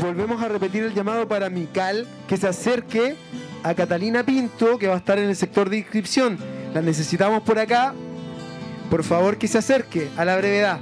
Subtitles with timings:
[0.00, 3.16] volvemos a repetir el llamado para Mical que se acerque
[3.62, 6.38] a Catalina Pinto, que va a estar en el sector de inscripción.
[6.74, 7.94] La necesitamos por acá.
[8.90, 10.78] Por favor, que se acerque a la brevedad.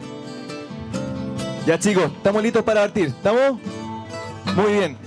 [1.66, 3.06] Ya chicos, estamos listos para partir.
[3.06, 3.60] ¿Estamos?
[4.54, 4.98] Muy bien.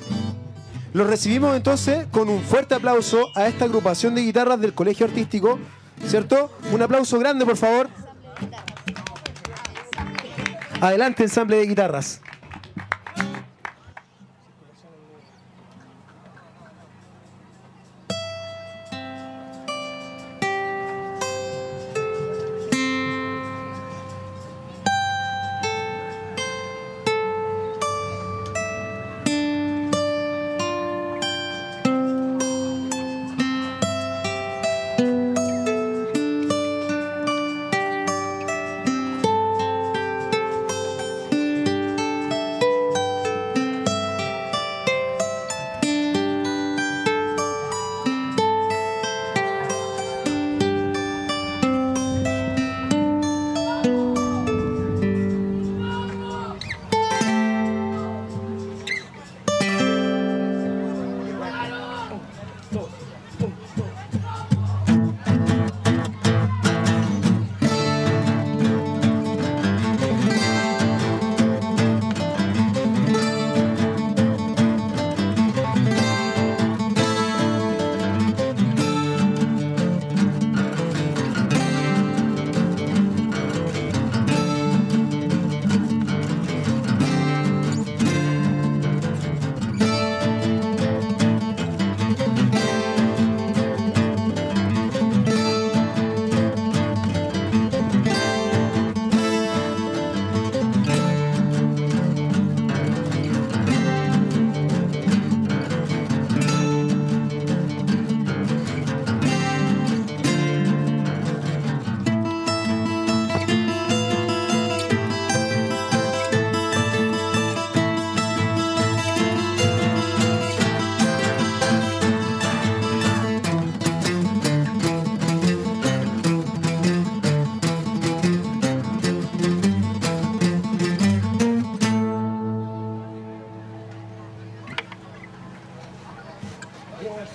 [0.93, 5.59] Lo recibimos entonces con un fuerte aplauso a esta agrupación de guitarras del Colegio Artístico,
[6.07, 6.51] ¿cierto?
[6.71, 7.89] Un aplauso grande, por favor.
[10.81, 12.21] Adelante, ensamble de guitarras.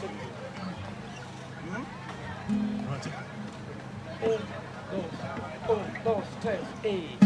[0.02, 0.08] Um,
[4.90, 5.10] dois,
[5.68, 7.21] um, dois, três e.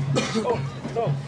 [0.00, 0.12] time.
[0.46, 0.60] oh,
[0.96, 1.25] oh.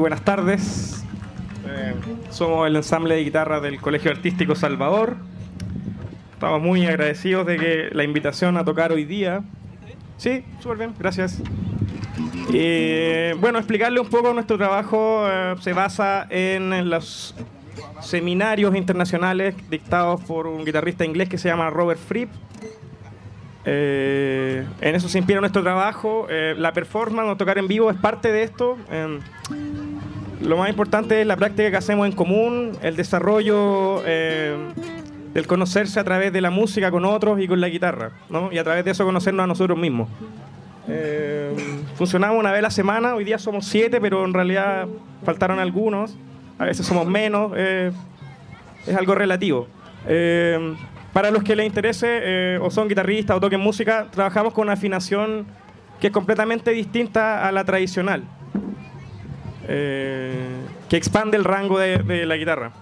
[0.00, 1.04] Buenas tardes.
[1.66, 1.94] Eh,
[2.30, 5.16] somos el ensamble de guitarra del Colegio Artístico Salvador.
[6.32, 9.42] Estamos muy agradecidos de que la invitación a tocar hoy día.
[10.16, 11.42] Sí, súper bien, gracias.
[12.52, 17.34] Eh, bueno, explicarle un poco nuestro trabajo eh, se basa en los
[18.00, 22.30] seminarios internacionales dictados por un guitarrista inglés que se llama Robert Fripp.
[23.66, 26.26] Eh, en eso se inspira nuestro trabajo.
[26.56, 28.78] La performance o tocar en vivo es parte de esto.
[30.40, 34.56] Lo más importante es la práctica que hacemos en común, el desarrollo eh,
[35.34, 38.50] del conocerse a través de la música con otros y con la guitarra, ¿no?
[38.50, 40.08] y a través de eso conocernos a nosotros mismos.
[40.88, 41.54] Eh,
[41.94, 44.88] funcionamos una vez a la semana, hoy día somos siete, pero en realidad
[45.24, 46.16] faltaron algunos,
[46.58, 47.92] a veces somos menos, eh,
[48.86, 49.68] es algo relativo.
[50.06, 50.74] Eh,
[51.12, 54.74] para los que les interese eh, o son guitarristas o toquen música, trabajamos con una
[54.74, 55.44] afinación
[56.00, 58.22] que es completamente distinta a la tradicional,
[59.72, 60.32] eh,
[60.88, 62.72] que expande el rango de, de la guitarra.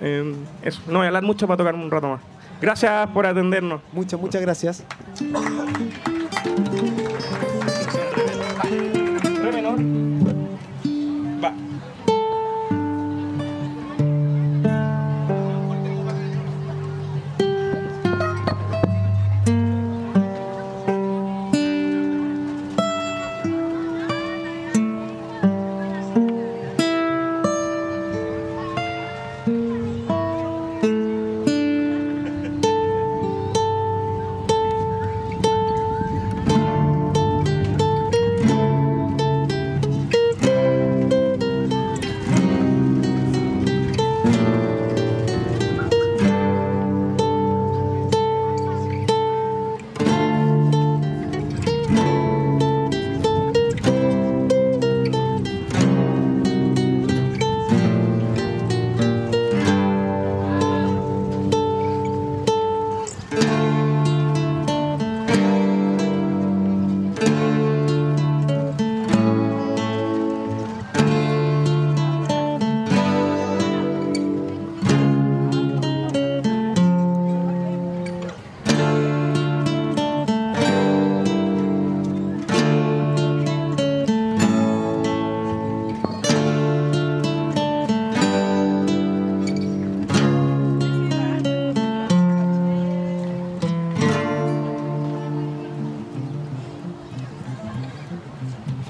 [0.00, 2.20] Eh, eso, no voy a hablar mucho para tocar un rato más.
[2.60, 3.82] Gracias por atendernos.
[3.92, 4.84] Muchas, muchas gracias.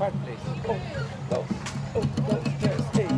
[0.00, 0.38] fireplace.
[0.66, 0.80] Oh,
[1.28, 1.45] those,
[1.95, 3.10] oh, those thirsty.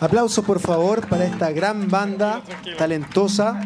[0.00, 2.42] Aplausos, por favor, para esta gran banda
[2.78, 3.60] talentosa.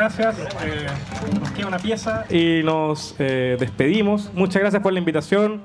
[0.00, 0.34] Gracias.
[0.64, 0.86] Eh,
[1.38, 4.32] nos queda una pieza y nos eh, despedimos.
[4.32, 5.60] Muchas gracias por la invitación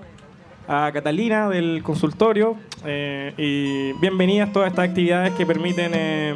[0.67, 6.35] a Catalina del consultorio eh, y bienvenidas todas estas actividades que permiten eh,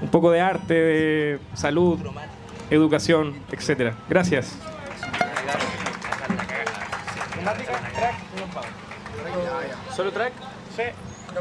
[0.00, 1.98] un poco de arte, de salud,
[2.70, 3.96] educación, etcétera.
[4.08, 4.56] Gracias.
[9.96, 10.32] ¿Solo track?
[10.76, 10.82] Sí.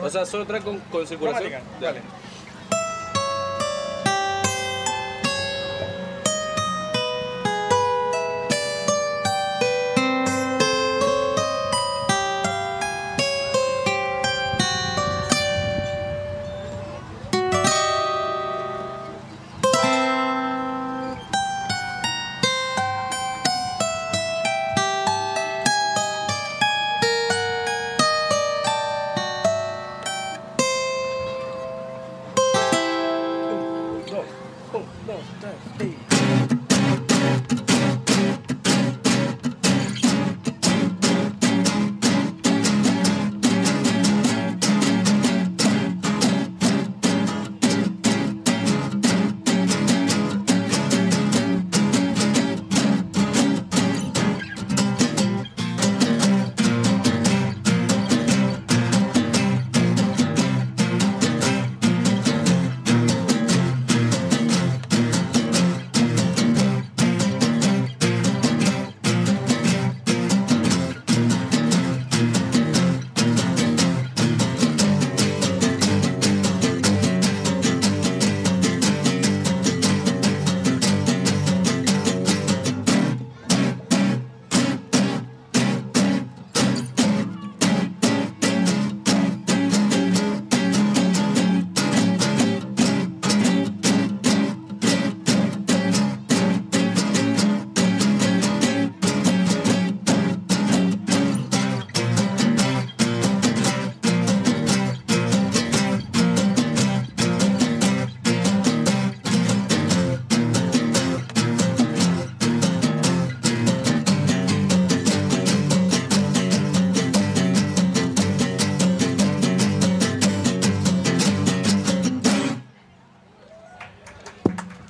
[0.02, 1.52] O sea, solo track con, con circulación.
[1.80, 2.02] Dale.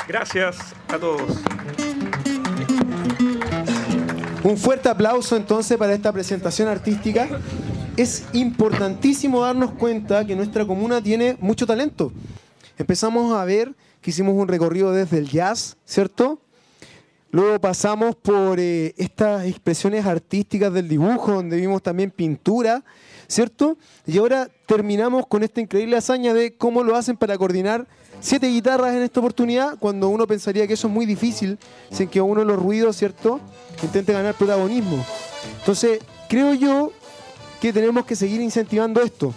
[0.09, 1.37] Gracias a todos.
[4.43, 7.29] Un fuerte aplauso entonces para esta presentación artística.
[7.95, 12.11] Es importantísimo darnos cuenta que nuestra comuna tiene mucho talento.
[12.79, 16.41] Empezamos a ver que hicimos un recorrido desde el jazz, ¿cierto?
[17.29, 22.83] Luego pasamos por eh, estas expresiones artísticas del dibujo, donde vimos también pintura,
[23.27, 23.77] ¿cierto?
[24.07, 27.85] Y ahora terminamos con esta increíble hazaña de cómo lo hacen para coordinar
[28.19, 31.57] siete guitarras en esta oportunidad, cuando uno pensaría que eso es muy difícil,
[31.91, 33.39] sin que uno los ruidos, ¿cierto?,
[33.81, 35.03] intente ganar protagonismo.
[35.59, 36.91] Entonces, creo yo
[37.61, 39.33] que tenemos que seguir incentivando esto.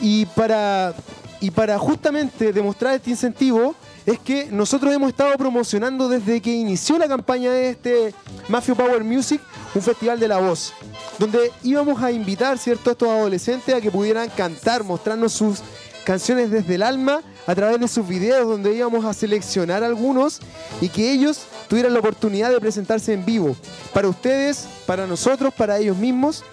[0.00, 0.94] Y para,
[1.40, 3.74] y para justamente demostrar este incentivo,
[4.06, 8.14] es que nosotros hemos estado promocionando desde que inició la campaña de este
[8.48, 9.40] Mafia Power Music,
[9.74, 10.72] un festival de la voz,
[11.18, 12.88] donde íbamos a invitar ¿cierto?
[12.88, 15.60] a estos adolescentes a que pudieran cantar, mostrarnos sus
[16.08, 20.40] canciones desde el alma a través de sus videos, donde íbamos a seleccionar algunos
[20.80, 23.54] y que ellos tuvieran la oportunidad de presentarse en vivo,
[23.92, 26.44] para ustedes, para nosotros, para ellos mismos.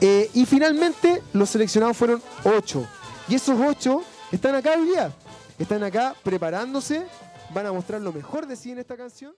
[0.00, 2.86] Eh, y finalmente los seleccionados fueron ocho.
[3.26, 5.12] Y esos ocho están acá hoy día
[5.58, 7.04] están acá preparándose,
[7.52, 9.34] van a mostrar lo mejor de sí en esta canción.